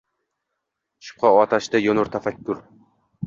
[1.09, 2.63] Shubha otashida yonar tafakkur